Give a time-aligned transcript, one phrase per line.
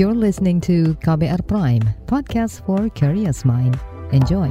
[0.00, 3.76] You're listening to KBR Prime, podcast for curious mind.
[4.16, 4.48] Enjoy.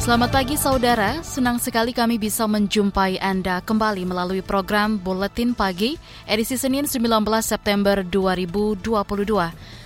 [0.00, 6.56] Selamat pagi saudara, senang sekali kami bisa menjumpai Anda kembali melalui program Buletin Pagi edisi
[6.56, 6.96] Senin 19
[7.44, 8.88] September 2022.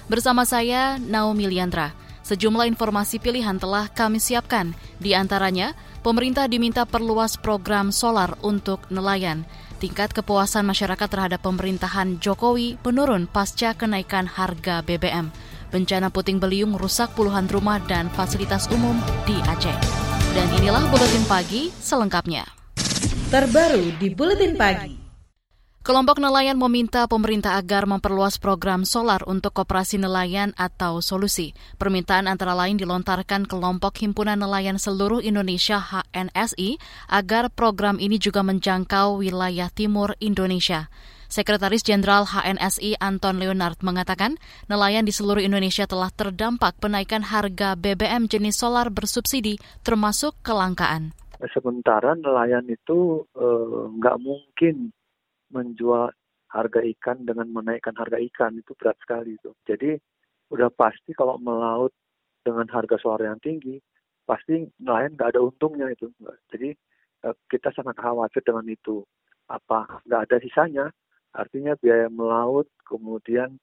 [0.07, 2.04] Bersama saya Naomi Liandra.
[2.25, 4.73] Sejumlah informasi pilihan telah kami siapkan.
[4.97, 9.45] Di antaranya, pemerintah diminta perluas program solar untuk nelayan.
[9.77, 15.29] Tingkat kepuasan masyarakat terhadap pemerintahan Jokowi menurun pasca kenaikan harga BBM.
[15.69, 18.97] Bencana puting beliung rusak puluhan rumah dan fasilitas umum
[19.29, 19.77] di Aceh.
[20.33, 22.49] Dan inilah Buletin Pagi selengkapnya.
[23.29, 25.04] Terbaru di Buletin Pagi.
[25.85, 31.53] Kelompok nelayan meminta pemerintah agar memperluas program solar untuk koperasi nelayan atau solusi.
[31.77, 36.81] Permintaan antara lain dilontarkan kelompok Himpunan Nelayan Seluruh Indonesia HNSI
[37.13, 40.89] agar program ini juga menjangkau wilayah timur Indonesia.
[41.29, 44.41] Sekretaris Jenderal HNSI Anton Leonard mengatakan
[44.73, 51.13] nelayan di seluruh Indonesia telah terdampak penaikan harga BBM jenis solar bersubsidi termasuk kelangkaan.
[51.53, 54.77] Sementara nelayan itu eh, nggak eh, mungkin
[55.55, 56.11] menjual
[56.51, 59.51] harga ikan dengan menaikkan harga ikan itu berat sekali itu.
[59.67, 59.95] Jadi
[60.55, 61.91] udah pasti kalau melaut
[62.43, 63.79] dengan harga suara yang tinggi,
[64.23, 66.11] pasti nelayan nggak ada untungnya itu.
[66.51, 66.75] Jadi
[67.27, 69.03] eh, kita sangat khawatir dengan itu.
[69.51, 70.87] Apa nggak ada sisanya?
[71.35, 73.59] Artinya biaya melaut kemudian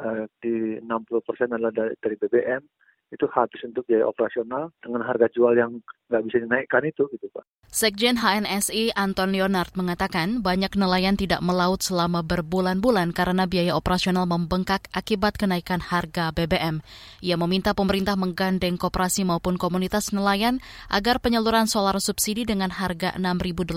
[0.00, 2.62] eh, di 60% adalah dari, dari BBM,
[3.10, 7.44] itu habis untuk biaya operasional dengan harga jual yang nggak bisa dinaikkan itu gitu Pak.
[7.70, 14.90] Sekjen HNSI Anton Leonard mengatakan banyak nelayan tidak melaut selama berbulan-bulan karena biaya operasional membengkak
[14.90, 16.82] akibat kenaikan harga BBM.
[17.22, 20.58] Ia meminta pemerintah menggandeng koperasi maupun komunitas nelayan
[20.90, 23.70] agar penyaluran solar subsidi dengan harga 6.800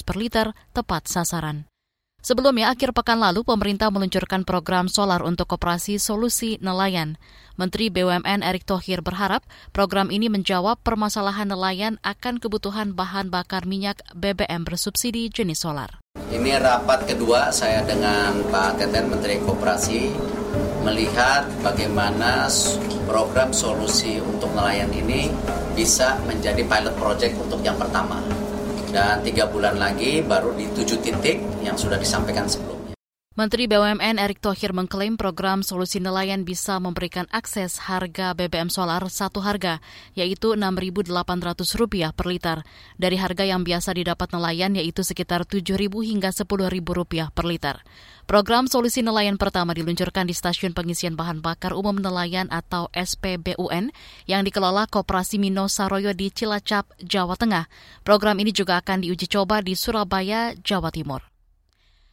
[0.00, 1.68] per liter tepat sasaran.
[2.26, 7.22] Sebelumnya, akhir pekan lalu pemerintah meluncurkan program solar untuk koperasi solusi nelayan.
[7.54, 14.02] Menteri BUMN Erick Thohir berharap program ini menjawab permasalahan nelayan akan kebutuhan bahan bakar minyak
[14.10, 16.02] BBM bersubsidi jenis solar.
[16.18, 20.10] Ini rapat kedua saya dengan Pak Teten Menteri Koperasi
[20.82, 22.50] melihat bagaimana
[23.06, 25.30] program solusi untuk nelayan ini
[25.78, 28.18] bisa menjadi pilot project untuk yang pertama
[28.96, 32.75] dan tiga bulan lagi baru di tujuh titik yang sudah disampaikan sebelumnya.
[33.36, 39.44] Menteri BUMN Erick Thohir mengklaim program solusi nelayan bisa memberikan akses harga BBM solar satu
[39.44, 39.84] harga,
[40.16, 42.64] yaitu Rp6.800 per liter,
[42.96, 47.76] dari harga yang biasa didapat nelayan yaitu sekitar Rp7.000 hingga Rp10.000 per liter.
[48.24, 53.92] Program solusi nelayan pertama diluncurkan di Stasiun Pengisian Bahan Bakar Umum Nelayan atau SPBUN
[54.24, 57.68] yang dikelola Koperasi Mino Saroyo di Cilacap, Jawa Tengah.
[58.00, 61.35] Program ini juga akan diuji coba di Surabaya, Jawa Timur.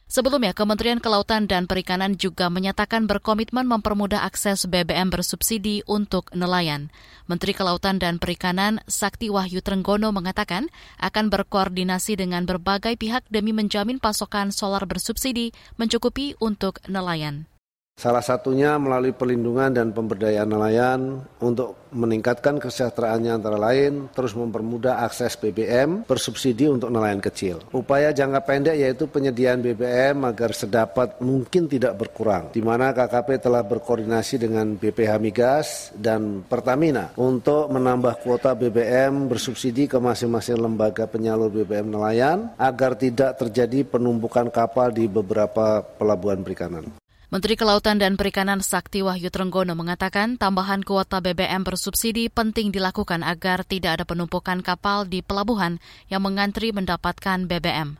[0.04, 6.92] Sebelumnya, Kementerian Kelautan dan Perikanan juga menyatakan berkomitmen mempermudah akses BBM bersubsidi untuk nelayan.
[7.24, 10.68] Menteri Kelautan dan Perikanan Sakti Wahyu Trenggono mengatakan
[11.00, 17.48] akan berkoordinasi dengan berbagai pihak demi menjamin pasokan solar bersubsidi mencukupi untuk nelayan.
[17.94, 25.38] Salah satunya melalui perlindungan dan pemberdayaan nelayan untuk meningkatkan kesejahteraannya antara lain terus mempermudah akses
[25.38, 27.62] BBM bersubsidi untuk nelayan kecil.
[27.70, 33.62] Upaya jangka pendek yaitu penyediaan BBM agar sedapat mungkin tidak berkurang, di mana KKP telah
[33.62, 41.46] berkoordinasi dengan BPH Migas dan Pertamina untuk menambah kuota BBM bersubsidi ke masing-masing lembaga penyalur
[41.46, 47.03] BBM nelayan agar tidak terjadi penumpukan kapal di beberapa pelabuhan perikanan.
[47.32, 53.64] Menteri Kelautan dan Perikanan Sakti Wahyu Trenggono mengatakan tambahan kuota BBM bersubsidi penting dilakukan agar
[53.64, 55.80] tidak ada penumpukan kapal di pelabuhan
[56.12, 57.96] yang mengantri mendapatkan BBM.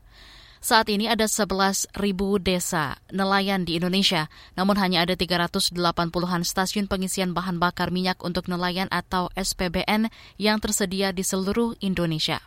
[0.65, 7.37] Saat ini ada 11 ribu desa nelayan di Indonesia, namun hanya ada 380-an stasiun pengisian
[7.37, 10.09] bahan bakar minyak untuk nelayan atau SPBN
[10.41, 12.41] yang tersedia di seluruh Indonesia.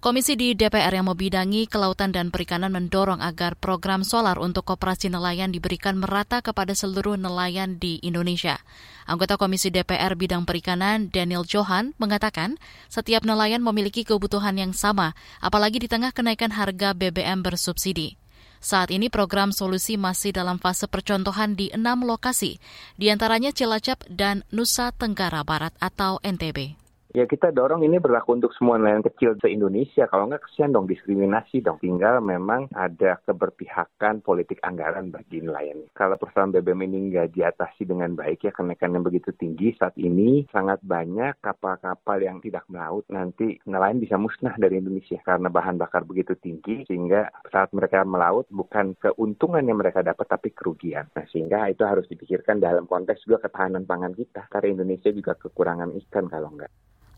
[0.00, 5.52] Komisi di DPR yang membidangi kelautan dan perikanan mendorong agar program solar untuk koperasi nelayan
[5.52, 8.64] diberikan merata kepada seluruh nelayan di Indonesia.
[9.04, 12.56] Anggota Komisi DPR bidang perikanan Daniel Johan mengatakan
[12.88, 18.16] setiap nelayan memiliki kebutuhan yang sama, apalagi di tengah kenaikan harga BBM bersubsidi.
[18.56, 22.56] Saat ini program solusi masih dalam fase percontohan di enam lokasi,
[22.96, 26.89] di antaranya Cilacap dan Nusa Tenggara Barat atau NTB.
[27.10, 30.06] Ya kita dorong ini berlaku untuk semua nelayan kecil se-Indonesia.
[30.06, 31.82] Kalau nggak kesian dong diskriminasi dong.
[31.82, 35.90] Tinggal memang ada keberpihakan politik anggaran bagi nelayan.
[35.98, 40.46] Kalau perusahaan BBM ini nggak diatasi dengan baik ya kenaikan yang begitu tinggi saat ini
[40.54, 46.06] sangat banyak kapal-kapal yang tidak melaut nanti nelayan bisa musnah dari Indonesia karena bahan bakar
[46.06, 51.10] begitu tinggi sehingga saat mereka melaut bukan keuntungan yang mereka dapat tapi kerugian.
[51.10, 55.90] Nah sehingga itu harus dipikirkan dalam konteks juga ketahanan pangan kita karena Indonesia juga kekurangan
[56.06, 56.70] ikan kalau nggak.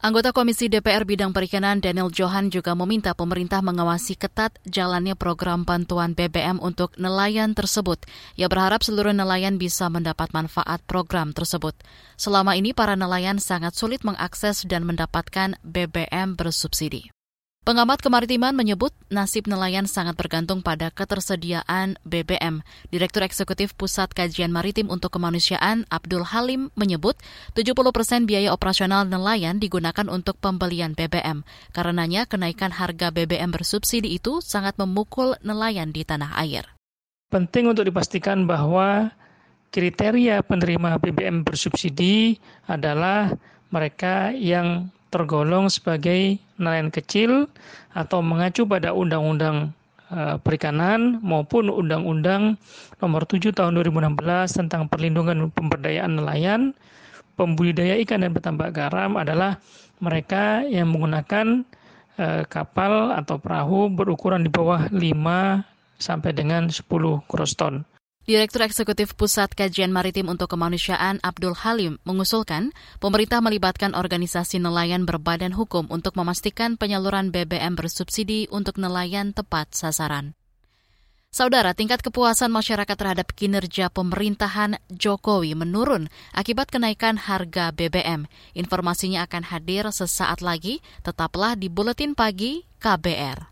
[0.02, 6.18] Anggota Komisi DPR Bidang Perikanan Daniel Johan juga meminta pemerintah mengawasi ketat jalannya program bantuan
[6.18, 8.02] BBM untuk nelayan tersebut.
[8.34, 11.78] Ia berharap seluruh nelayan bisa mendapat manfaat program tersebut.
[12.18, 17.21] Selama ini para nelayan sangat sulit mengakses dan mendapatkan BBM bersubsidi.
[17.62, 22.66] Pengamat kemaritiman menyebut nasib nelayan sangat bergantung pada ketersediaan BBM.
[22.90, 27.14] Direktur Eksekutif Pusat Kajian Maritim untuk Kemanusiaan Abdul Halim menyebut
[27.54, 31.46] 70 persen biaya operasional nelayan digunakan untuk pembelian BBM.
[31.70, 36.66] Karenanya kenaikan harga BBM bersubsidi itu sangat memukul nelayan di tanah air.
[37.30, 39.14] Penting untuk dipastikan bahwa
[39.70, 43.30] kriteria penerima BBM bersubsidi adalah
[43.70, 47.46] mereka yang tergolong sebagai nelayan kecil
[47.92, 49.76] atau mengacu pada Undang-Undang
[50.08, 52.56] eh, Perikanan maupun Undang-Undang
[53.04, 54.16] Nomor 7 Tahun 2016
[54.64, 56.72] tentang Perlindungan Pemberdayaan Nelayan,
[57.36, 59.60] pembudidaya ikan dan petambak garam adalah
[60.00, 61.68] mereka yang menggunakan
[62.16, 64.96] eh, kapal atau perahu berukuran di bawah 5
[66.00, 66.82] sampai dengan 10
[67.28, 67.84] gross ton.
[68.22, 72.70] Direktur Eksekutif Pusat Kajian Maritim untuk Kemanusiaan Abdul Halim mengusulkan
[73.02, 80.38] pemerintah melibatkan organisasi nelayan berbadan hukum untuk memastikan penyaluran BBM bersubsidi untuk nelayan tepat sasaran.
[81.34, 88.30] Saudara, tingkat kepuasan masyarakat terhadap kinerja pemerintahan Jokowi menurun akibat kenaikan harga BBM.
[88.54, 93.51] Informasinya akan hadir sesaat lagi, tetaplah di Buletin Pagi KBR.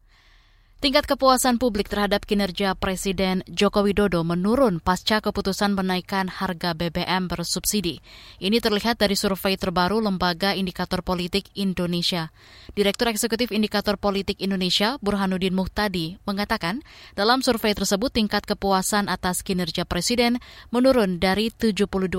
[0.81, 8.01] Tingkat kepuasan publik terhadap kinerja Presiden Joko Widodo menurun pasca keputusan menaikkan harga BBM bersubsidi.
[8.41, 12.33] Ini terlihat dari survei terbaru Lembaga Indikator Politik Indonesia.
[12.73, 16.81] Direktur Eksekutif Indikator Politik Indonesia, Burhanuddin Muhtadi, mengatakan
[17.13, 20.41] dalam survei tersebut tingkat kepuasan atas kinerja Presiden
[20.73, 22.09] menurun dari 72,3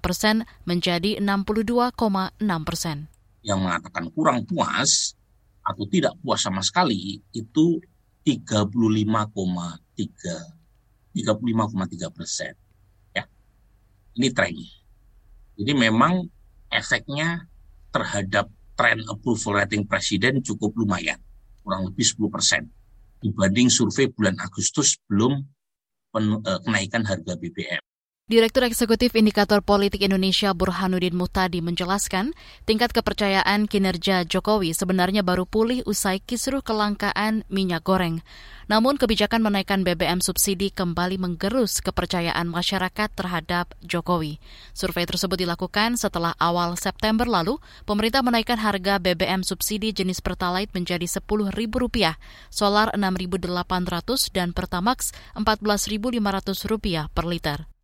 [0.00, 2.00] persen menjadi 62,6
[2.64, 3.12] persen.
[3.44, 5.20] Yang mengatakan kurang puas
[5.60, 7.78] atau tidak puas sama sekali itu
[8.38, 9.34] 35,3
[11.10, 12.54] 35,3 persen.
[13.10, 13.26] Ya,
[14.14, 14.70] ini trennya.
[15.58, 16.30] Jadi memang
[16.70, 17.50] efeknya
[17.90, 18.46] terhadap
[18.78, 21.18] tren approval rating presiden cukup lumayan,
[21.66, 22.62] kurang lebih 10 persen
[23.20, 25.44] dibanding survei bulan Agustus belum
[26.16, 27.82] eh, kenaikan harga BBM.
[28.30, 32.30] Direktur Eksekutif Indikator Politik Indonesia Burhanuddin Muhtadi menjelaskan,
[32.62, 38.22] tingkat kepercayaan kinerja Jokowi sebenarnya baru pulih usai kisruh kelangkaan minyak goreng.
[38.70, 44.38] Namun kebijakan menaikkan BBM subsidi kembali menggerus kepercayaan masyarakat terhadap Jokowi.
[44.78, 51.10] Survei tersebut dilakukan setelah awal September lalu, pemerintah menaikkan harga BBM subsidi jenis Pertalite menjadi
[51.18, 52.14] Rp10.000,
[52.46, 57.79] solar Rp6.800 dan Pertamax Rp14.500 per liter.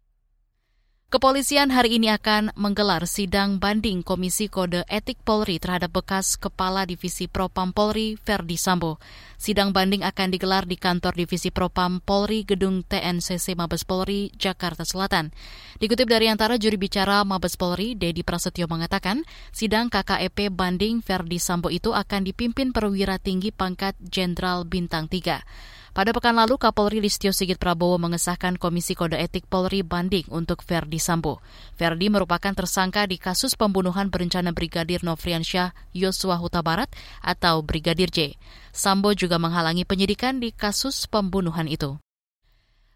[1.06, 7.30] Kepolisian hari ini akan menggelar sidang banding Komisi Kode Etik Polri terhadap bekas Kepala Divisi
[7.30, 8.98] Propam Polri, Verdi Sambo.
[9.38, 15.30] Sidang banding akan digelar di kantor Divisi Propam Polri, Gedung TNCC Mabes Polri, Jakarta Selatan.
[15.78, 19.22] Dikutip dari antara juri bicara Mabes Polri, Dedi Prasetyo mengatakan,
[19.54, 25.85] sidang KKEP banding Verdi Sambo itu akan dipimpin perwira tinggi pangkat Jenderal Bintang 3.
[25.96, 31.00] Pada pekan lalu, Kapolri Listio Sigit Prabowo mengesahkan Komisi Kode Etik Polri banding untuk Verdi
[31.00, 31.40] Sambo.
[31.80, 36.92] Verdi merupakan tersangka di kasus pembunuhan berencana Brigadir Nofriansyah Yosua Huta Barat
[37.24, 38.36] atau Brigadir J.
[38.76, 41.96] Sambo juga menghalangi penyidikan di kasus pembunuhan itu.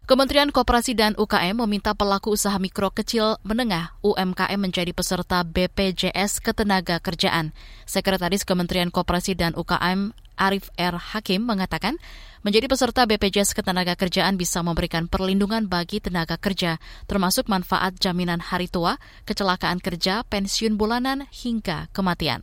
[0.05, 7.01] Kementerian Koperasi dan UKM meminta pelaku usaha mikro kecil menengah UMKM menjadi peserta BPJS Ketenaga
[7.01, 7.57] Kerjaan.
[7.89, 10.97] Sekretaris Kementerian Koperasi dan UKM Arif R.
[10.97, 12.01] Hakim mengatakan,
[12.41, 18.97] menjadi peserta BPJS Ketenagakerjaan bisa memberikan perlindungan bagi tenaga kerja, termasuk manfaat jaminan hari tua,
[19.29, 22.41] kecelakaan kerja, pensiun bulanan, hingga kematian.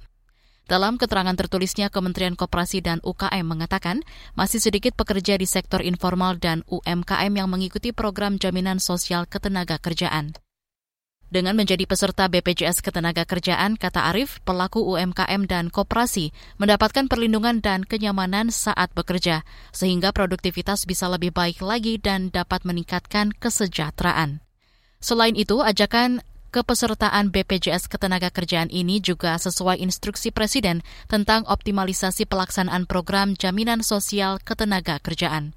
[0.69, 4.05] Dalam keterangan tertulisnya, Kementerian Koperasi dan UKM mengatakan
[4.37, 10.37] masih sedikit pekerja di sektor informal dan UMKM yang mengikuti program jaminan sosial ketenaga kerjaan.
[11.29, 18.49] Dengan menjadi peserta BPJS Ketenagakerjaan, kata Arif, pelaku UMKM dan koperasi mendapatkan perlindungan dan kenyamanan
[18.49, 24.41] saat bekerja, sehingga produktivitas bisa lebih baik lagi dan dapat meningkatkan kesejahteraan.
[25.05, 33.37] Selain itu, ajakan Kepesertaan BPJS Ketenagakerjaan ini juga sesuai instruksi Presiden tentang optimalisasi pelaksanaan program
[33.37, 35.53] jaminan sosial ketenagakerjaan.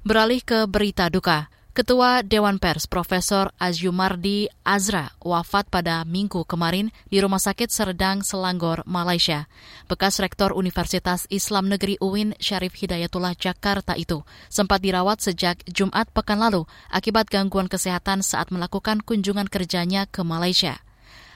[0.00, 1.52] Beralih ke berita duka.
[1.70, 8.82] Ketua Dewan Pers Profesor Azumardi Azra wafat pada minggu kemarin di Rumah Sakit Serdang, Selangor,
[8.90, 9.46] Malaysia.
[9.86, 16.42] Bekas Rektor Universitas Islam Negeri UIN Syarif Hidayatullah Jakarta itu sempat dirawat sejak Jumat pekan
[16.42, 20.82] lalu akibat gangguan kesehatan saat melakukan kunjungan kerjanya ke Malaysia.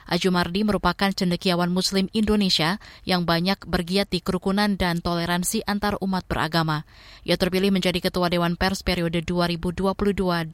[0.04, 2.76] Ajumardi merupakan cendekiawan Muslim Indonesia
[3.08, 6.84] yang banyak bergiat di kerukunan dan toleransi antar umat beragama.
[7.24, 10.52] Ia terpilih menjadi Ketua Dewan Pers periode 2022-2025.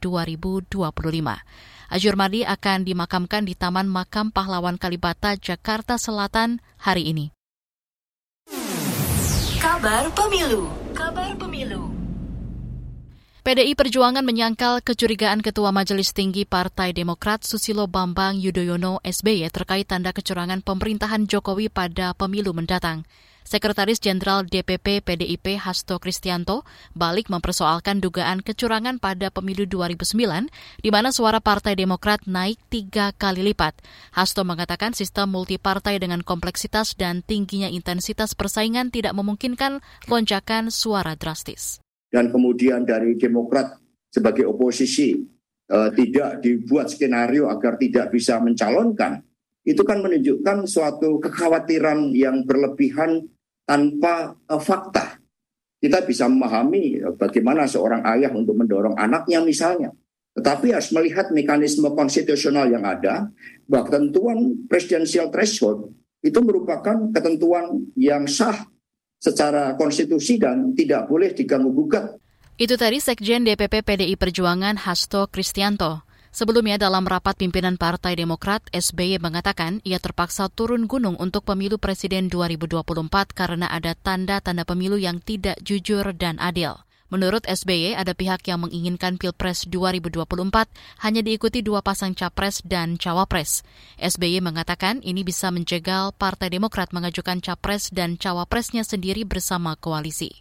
[1.91, 7.35] Ajumardi akan dimakamkan di Taman Makam Pahlawan Kalibata, Jakarta Selatan hari ini.
[9.61, 11.90] Kabar Pemilu Kabar Pemilu
[13.41, 20.13] PDI Perjuangan menyangkal kecurigaan Ketua Majelis Tinggi Partai Demokrat Susilo Bambang Yudhoyono SBY terkait tanda
[20.13, 23.01] kecurangan pemerintahan Jokowi pada pemilu mendatang.
[23.41, 30.45] Sekretaris Jenderal DPP PDIP Hasto Kristianto balik mempersoalkan dugaan kecurangan pada pemilu 2009,
[30.77, 33.73] di mana suara Partai Demokrat naik tiga kali lipat.
[34.13, 41.81] Hasto mengatakan sistem multipartai dengan kompleksitas dan tingginya intensitas persaingan tidak memungkinkan lonjakan suara drastis
[42.11, 43.79] dan kemudian dari Demokrat
[44.11, 45.15] sebagai oposisi
[45.71, 49.23] uh, tidak dibuat skenario agar tidak bisa mencalonkan,
[49.63, 53.31] itu kan menunjukkan suatu kekhawatiran yang berlebihan
[53.63, 55.23] tanpa uh, fakta.
[55.81, 59.95] Kita bisa memahami uh, bagaimana seorang ayah untuk mendorong anaknya misalnya.
[60.31, 63.27] Tetapi harus melihat mekanisme konstitusional yang ada,
[63.67, 65.91] bahwa ketentuan presidensial threshold
[66.23, 68.70] itu merupakan ketentuan yang sah
[69.21, 72.17] secara konstitusi dan tidak boleh diganggu gugat.
[72.57, 76.01] Itu tadi Sekjen DPP PDI Perjuangan Hasto Kristianto.
[76.31, 82.31] Sebelumnya dalam rapat pimpinan Partai Demokrat, SBY mengatakan ia terpaksa turun gunung untuk pemilu presiden
[82.31, 86.79] 2024 karena ada tanda-tanda pemilu yang tidak jujur dan adil.
[87.11, 90.23] Menurut SBY, ada pihak yang menginginkan Pilpres 2024
[91.03, 93.67] hanya diikuti dua pasang capres dan cawapres.
[93.99, 100.39] SBY mengatakan ini bisa menjegal Partai Demokrat mengajukan capres dan cawapresnya sendiri bersama koalisi.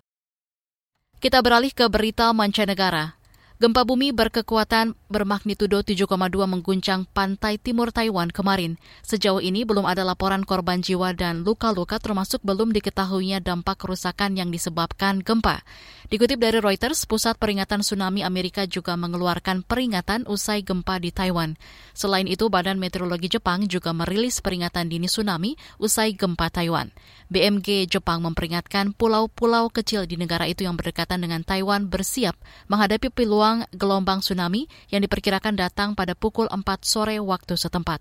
[1.19, 3.20] Kita beralih ke berita mancanegara.
[3.61, 6.09] Gempa bumi berkekuatan bermagnitudo 7,2
[6.49, 8.81] mengguncang pantai timur Taiwan kemarin.
[9.05, 14.49] Sejauh ini belum ada laporan korban jiwa dan luka-luka termasuk belum diketahuinya dampak kerusakan yang
[14.49, 15.61] disebabkan gempa.
[16.09, 21.61] Dikutip dari Reuters, Pusat Peringatan Tsunami Amerika juga mengeluarkan peringatan usai gempa di Taiwan.
[21.93, 26.89] Selain itu, Badan Meteorologi Jepang juga merilis peringatan dini tsunami usai gempa Taiwan.
[27.29, 32.35] BMG Jepang memperingatkan pulau-pulau kecil di negara itu yang berdekatan dengan Taiwan bersiap
[32.67, 37.99] menghadapi peluang gelombang tsunami yang diperkirakan datang pada pukul 4 sore waktu setempat.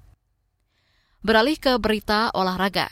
[1.19, 2.87] Beralih ke berita olahraga.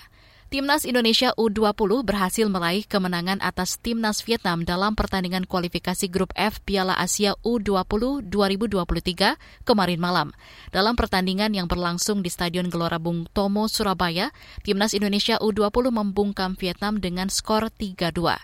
[0.48, 6.96] Timnas Indonesia U20 berhasil meraih kemenangan atas Timnas Vietnam dalam pertandingan kualifikasi grup F Piala
[6.96, 10.32] Asia U20 2023 kemarin malam.
[10.72, 14.32] Dalam pertandingan yang berlangsung di Stadion Gelora Bung Tomo, Surabaya,
[14.64, 18.40] Timnas Indonesia U20 membungkam Vietnam dengan skor 3-2.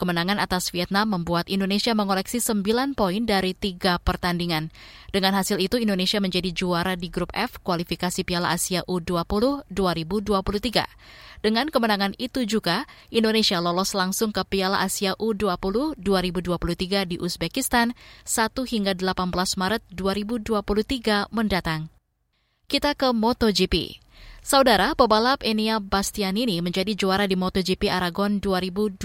[0.00, 4.74] Kemenangan atas Vietnam membuat Indonesia mengoleksi 9 poin dari tiga pertandingan.
[5.12, 11.42] Dengan hasil itu, Indonesia menjadi juara di grup F kualifikasi Piala Asia U20 2023.
[11.42, 17.94] Dengan kemenangan itu juga, Indonesia lolos langsung ke Piala Asia U20 2023 di Uzbekistan
[18.24, 21.90] 1 hingga 18 Maret 2023 mendatang.
[22.66, 24.01] Kita ke MotoGP.
[24.42, 28.98] Saudara, pebalap Enia Bastianini menjadi juara di MotoGP Aragon 2022.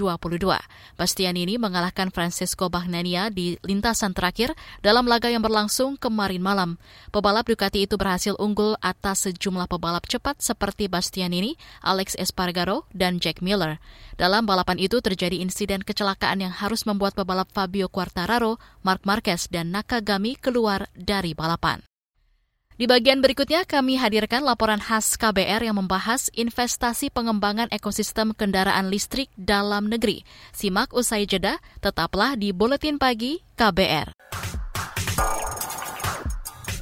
[0.98, 6.74] Bastianini mengalahkan Francisco Bagnaia di lintasan terakhir dalam laga yang berlangsung kemarin malam.
[7.14, 11.54] Pebalap Ducati itu berhasil unggul atas sejumlah pebalap cepat seperti Bastianini,
[11.86, 13.78] Alex Espargaro, dan Jack Miller.
[14.18, 19.70] Dalam balapan itu terjadi insiden kecelakaan yang harus membuat pebalap Fabio Quartararo, Mark Marquez, dan
[19.70, 21.87] Nakagami keluar dari balapan.
[22.78, 29.34] Di bagian berikutnya kami hadirkan laporan khas KBR yang membahas investasi pengembangan ekosistem kendaraan listrik
[29.34, 30.22] dalam negeri.
[30.54, 34.14] Simak usai jeda, tetaplah di Buletin Pagi KBR.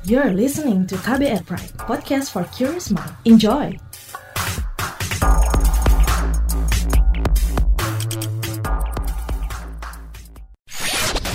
[0.05, 3.17] You're listening to KBR Pride, podcast for curious mind.
[3.25, 3.73] Enjoy!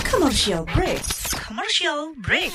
[0.06, 1.02] Commercial break.
[1.50, 2.54] Commercial break.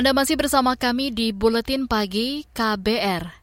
[0.00, 3.36] Anda masih bersama kami di Buletin Pagi KBR.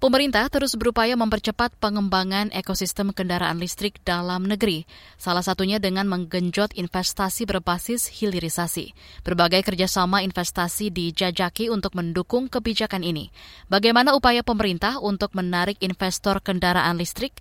[0.00, 4.88] Pemerintah terus berupaya mempercepat pengembangan ekosistem kendaraan listrik dalam negeri,
[5.20, 8.96] salah satunya dengan menggenjot investasi berbasis hilirisasi.
[9.20, 13.28] Berbagai kerjasama investasi dijajaki untuk mendukung kebijakan ini.
[13.68, 17.36] Bagaimana upaya pemerintah untuk menarik investor kendaraan listrik?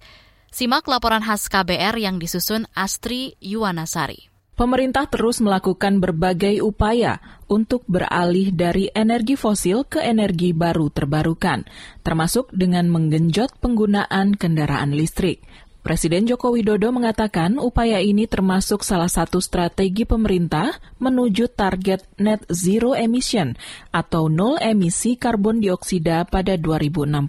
[0.52, 4.31] Simak laporan khas KBR yang disusun Astri Yuwanasari.
[4.52, 11.66] Pemerintah terus melakukan berbagai upaya untuk beralih dari energi fosil ke energi baru terbarukan,
[12.04, 15.42] termasuk dengan menggenjot penggunaan kendaraan listrik.
[15.82, 22.94] Presiden Joko Widodo mengatakan upaya ini termasuk salah satu strategi pemerintah menuju target net zero
[22.94, 23.58] emission
[23.90, 27.26] atau nol emisi karbon dioksida pada 2060.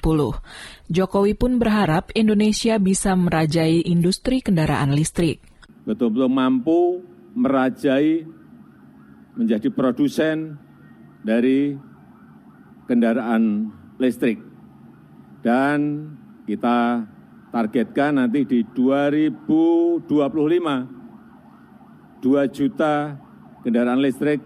[0.92, 5.40] Jokowi pun berharap Indonesia bisa merajai industri kendaraan listrik.
[5.88, 7.00] Betul-betul mampu
[7.32, 8.28] merajai
[9.36, 10.56] menjadi produsen
[11.24, 11.76] dari
[12.86, 14.38] kendaraan listrik.
[15.42, 16.10] Dan
[16.44, 17.02] kita
[17.50, 19.42] targetkan nanti di 2025
[22.22, 23.18] 2 juta
[23.66, 24.38] kendaraan listrik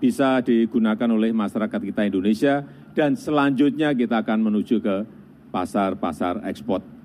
[0.00, 2.64] bisa digunakan oleh masyarakat kita Indonesia
[2.96, 5.04] dan selanjutnya kita akan menuju ke
[5.52, 6.95] pasar-pasar ekspor.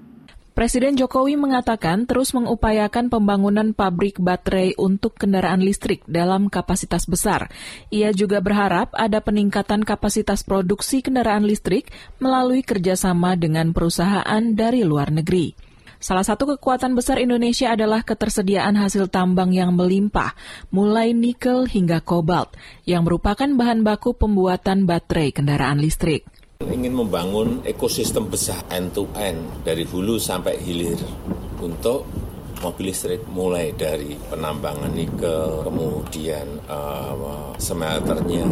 [0.51, 7.47] Presiden Jokowi mengatakan terus mengupayakan pembangunan pabrik baterai untuk kendaraan listrik dalam kapasitas besar.
[7.87, 11.87] Ia juga berharap ada peningkatan kapasitas produksi kendaraan listrik
[12.19, 15.55] melalui kerjasama dengan perusahaan dari luar negeri.
[16.03, 20.35] Salah satu kekuatan besar Indonesia adalah ketersediaan hasil tambang yang melimpah,
[20.67, 26.27] mulai nikel hingga kobalt, yang merupakan bahan baku pembuatan baterai kendaraan listrik
[26.69, 30.99] ingin membangun ekosistem besar end to end dari hulu sampai hilir
[31.61, 32.05] untuk
[32.61, 38.45] mobil listrik mulai dari penambangan nikel, kemudian uh, smelternya,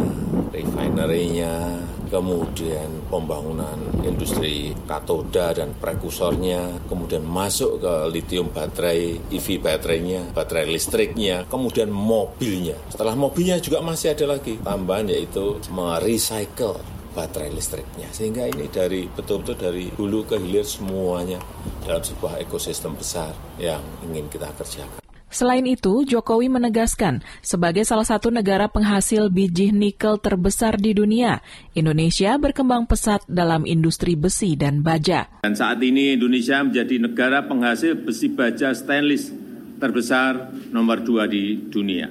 [0.50, 1.78] refinery-nya,
[2.10, 11.46] kemudian pembangunan industri katoda dan prekursornya, kemudian masuk ke lithium baterai, EV baterainya, baterai listriknya,
[11.46, 12.74] kemudian mobilnya.
[12.90, 18.08] Setelah mobilnya juga masih ada lagi tambahan yaitu merecycle baterai listriknya.
[18.10, 21.38] Sehingga ini dari betul-betul dari hulu ke hilir semuanya
[21.84, 25.00] dalam sebuah ekosistem besar yang ingin kita kerjakan.
[25.30, 31.38] Selain itu, Jokowi menegaskan, sebagai salah satu negara penghasil biji nikel terbesar di dunia,
[31.70, 35.30] Indonesia berkembang pesat dalam industri besi dan baja.
[35.46, 39.30] Dan saat ini Indonesia menjadi negara penghasil besi baja stainless
[39.78, 42.10] terbesar nomor dua di dunia.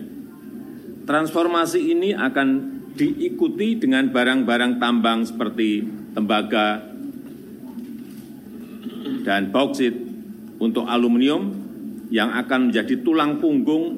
[1.03, 6.83] Transformasi ini akan diikuti dengan barang-barang tambang seperti tembaga
[9.23, 9.95] dan bauksit
[10.59, 11.55] untuk aluminium
[12.11, 13.95] yang akan menjadi tulang punggung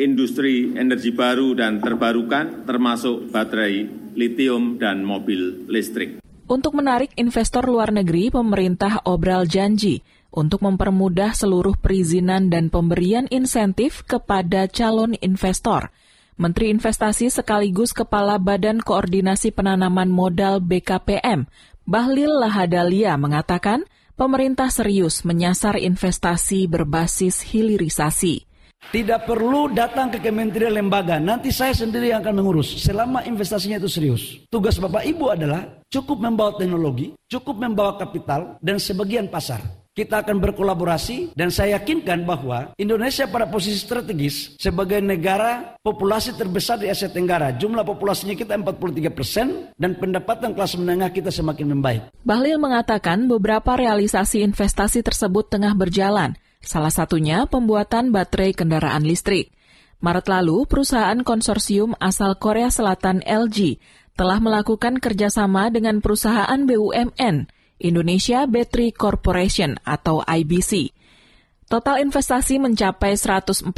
[0.00, 3.84] industri energi baru dan terbarukan termasuk baterai
[4.16, 6.24] litium dan mobil listrik.
[6.48, 10.00] Untuk menarik investor luar negeri, pemerintah obral janji
[10.32, 15.92] untuk mempermudah seluruh perizinan dan pemberian insentif kepada calon investor–
[16.38, 21.50] Menteri Investasi sekaligus Kepala Badan Koordinasi Penanaman Modal BKPM,
[21.82, 23.82] Bahlil Lahadalia mengatakan
[24.14, 28.46] pemerintah serius menyasar investasi berbasis hilirisasi.
[28.78, 33.90] Tidak perlu datang ke kementerian lembaga, nanti saya sendiri yang akan mengurus selama investasinya itu
[33.90, 34.22] serius.
[34.46, 39.58] Tugas Bapak Ibu adalah cukup membawa teknologi, cukup membawa kapital, dan sebagian pasar.
[39.98, 46.78] Kita akan berkolaborasi dan saya yakinkan bahwa Indonesia pada posisi strategis sebagai negara populasi terbesar
[46.78, 47.50] di Asia Tenggara.
[47.58, 52.14] Jumlah populasinya kita 43 persen dan pendapatan kelas menengah kita semakin membaik.
[52.22, 59.50] Bahlil mengatakan beberapa realisasi investasi tersebut tengah berjalan, salah satunya pembuatan baterai kendaraan listrik.
[59.98, 63.82] Maret lalu, perusahaan konsorsium asal Korea Selatan LG
[64.14, 70.90] telah melakukan kerjasama dengan perusahaan BUMN Indonesia Battery Corporation atau IBC.
[71.68, 73.70] Total investasi mencapai 142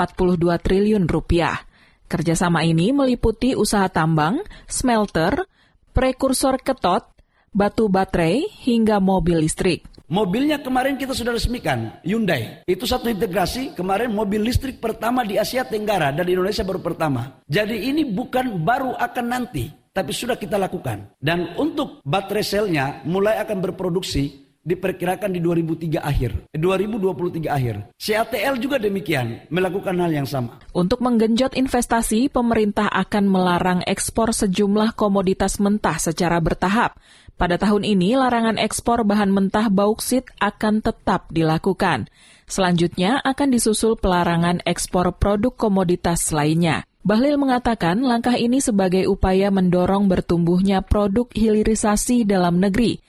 [0.62, 1.66] triliun rupiah.
[2.10, 5.46] Kerjasama ini meliputi usaha tambang, smelter,
[5.94, 7.06] prekursor ketot,
[7.50, 9.86] batu baterai, hingga mobil listrik.
[10.10, 12.66] Mobilnya kemarin kita sudah resmikan, Hyundai.
[12.66, 17.38] Itu satu integrasi, kemarin mobil listrik pertama di Asia Tenggara dan Indonesia baru pertama.
[17.46, 21.14] Jadi ini bukan baru akan nanti, tapi sudah kita lakukan.
[21.18, 27.74] Dan untuk baterai selnya mulai akan berproduksi diperkirakan di 2003 akhir, 2023 akhir.
[27.96, 30.60] CATL juga demikian, melakukan hal yang sama.
[30.76, 37.00] Untuk menggenjot investasi, pemerintah akan melarang ekspor sejumlah komoditas mentah secara bertahap.
[37.40, 42.12] Pada tahun ini, larangan ekspor bahan mentah bauksit akan tetap dilakukan.
[42.44, 46.84] Selanjutnya akan disusul pelarangan ekspor produk komoditas lainnya.
[47.00, 53.00] Bahlil mengatakan langkah ini sebagai upaya mendorong bertumbuhnya produk hilirisasi dalam negeri.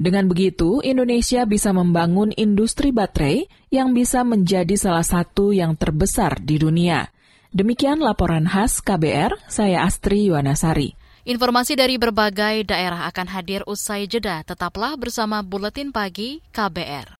[0.00, 6.56] Dengan begitu, Indonesia bisa membangun industri baterai yang bisa menjadi salah satu yang terbesar di
[6.56, 7.12] dunia.
[7.52, 10.96] Demikian laporan khas KBR, saya Astri Yuwanasari.
[11.28, 14.40] Informasi dari berbagai daerah akan hadir usai jeda.
[14.40, 17.19] Tetaplah bersama Buletin Pagi KBR.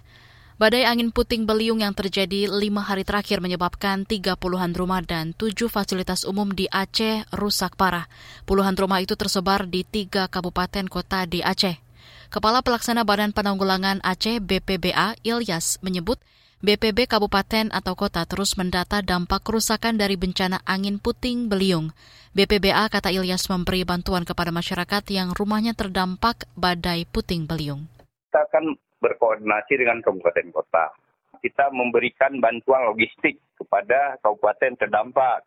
[0.61, 5.65] Badai angin puting beliung yang terjadi lima hari terakhir menyebabkan tiga puluhan rumah dan tujuh
[5.73, 8.05] fasilitas umum di Aceh rusak parah.
[8.45, 11.81] Puluhan rumah itu tersebar di tiga kabupaten kota di Aceh.
[12.29, 16.21] Kepala Pelaksana Badan Penanggulangan Aceh BPBA Ilyas menyebut
[16.61, 21.89] BPB Kabupaten atau Kota terus mendata dampak kerusakan dari bencana angin puting beliung.
[22.37, 27.89] BPBA kata Ilyas memberi bantuan kepada masyarakat yang rumahnya terdampak badai puting beliung.
[28.29, 30.93] Kita akan berkoordinasi dengan kabupaten kota.
[31.41, 35.41] Kita memberikan bantuan logistik kepada kabupaten terdampak.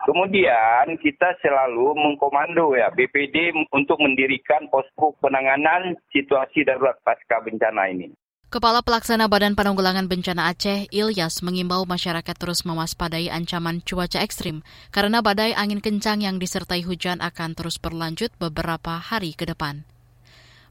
[0.00, 8.08] Kemudian kita selalu mengkomando ya BPD untuk mendirikan posko penanganan situasi darurat pasca bencana ini.
[8.50, 15.22] Kepala Pelaksana Badan Penanggulangan Bencana Aceh, Ilyas, mengimbau masyarakat terus mewaspadai ancaman cuaca ekstrim karena
[15.22, 19.86] badai angin kencang yang disertai hujan akan terus berlanjut beberapa hari ke depan.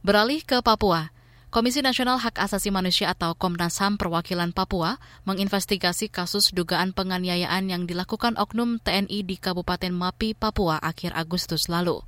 [0.04, 1.15] Beralih ke Papua,
[1.50, 7.90] Komisi Nasional Hak Asasi Manusia atau Komnas HAM Perwakilan Papua menginvestigasi kasus dugaan penganiayaan yang
[7.90, 12.06] dilakukan oknum TNI di Kabupaten Mapi, Papua akhir Agustus lalu.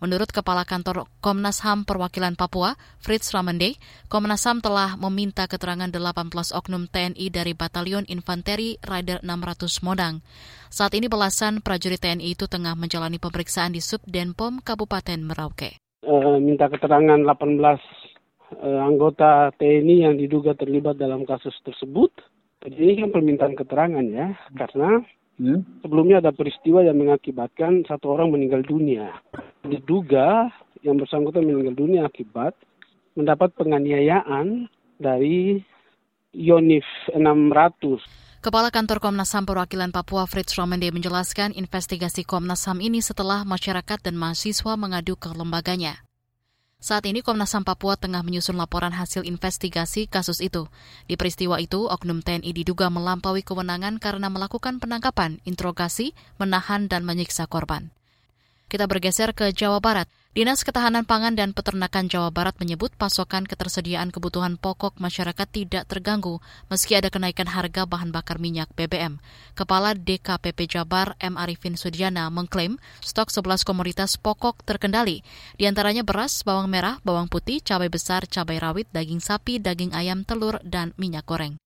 [0.00, 3.76] Menurut Kepala Kantor Komnas HAM Perwakilan Papua, Fritz Ramende,
[4.08, 10.24] Komnas HAM telah meminta keterangan 18 oknum TNI dari Batalion Infanteri Rider 600 Modang.
[10.72, 15.76] Saat ini belasan prajurit TNI itu tengah menjalani pemeriksaan di Subdenpom Kabupaten Merauke.
[16.08, 18.08] Uh, minta keterangan 18 uh, eh,
[18.56, 22.10] anggota TNI yang diduga terlibat dalam kasus tersebut.
[22.64, 25.04] Jadi ini kan permintaan keterangan ya, karena
[25.38, 25.62] Hmm?
[25.86, 29.14] Sebelumnya ada peristiwa yang mengakibatkan satu orang meninggal dunia.
[29.62, 30.50] Diduga
[30.82, 32.58] yang bersangkutan meninggal dunia akibat
[33.14, 34.66] mendapat penganiayaan
[34.98, 35.62] dari
[36.34, 38.02] Yonif 600.
[38.38, 43.98] Kepala Kantor Komnas HAM Perwakilan Papua Fritz Romende menjelaskan investigasi Komnas HAM ini setelah masyarakat
[44.02, 46.07] dan mahasiswa mengadu ke lembaganya.
[46.78, 50.70] Saat ini Komnas HAM Papua tengah menyusun laporan hasil investigasi kasus itu.
[51.10, 57.50] Di peristiwa itu, Oknum TNI diduga melampaui kewenangan karena melakukan penangkapan, interogasi, menahan, dan menyiksa
[57.50, 57.90] korban.
[58.70, 60.06] Kita bergeser ke Jawa Barat.
[60.38, 66.38] Dinas Ketahanan Pangan dan Peternakan Jawa Barat menyebut pasokan ketersediaan kebutuhan pokok masyarakat tidak terganggu
[66.70, 69.18] meski ada kenaikan harga bahan bakar minyak BBM.
[69.58, 71.34] Kepala DKPP Jabar M.
[71.34, 75.26] Arifin Sudiana mengklaim stok 11 komoditas pokok terkendali,
[75.58, 80.22] di antaranya beras, bawang merah, bawang putih, cabai besar, cabai rawit, daging sapi, daging ayam,
[80.22, 81.58] telur, dan minyak goreng.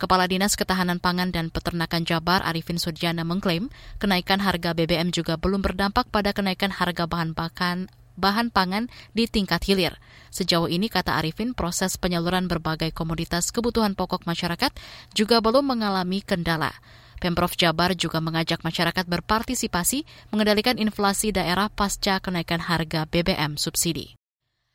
[0.00, 3.68] Kepala Dinas Ketahanan Pangan dan Peternakan Jabar Arifin Sudiana mengklaim
[4.00, 9.64] kenaikan harga BBM juga belum berdampak pada kenaikan harga bahan pakan bahan pangan di tingkat
[9.64, 9.96] hilir.
[10.28, 14.72] Sejauh ini, kata Arifin, proses penyaluran berbagai komoditas kebutuhan pokok masyarakat
[15.16, 16.72] juga belum mengalami kendala.
[17.20, 24.19] Pemprov Jabar juga mengajak masyarakat berpartisipasi mengendalikan inflasi daerah pasca kenaikan harga BBM subsidi.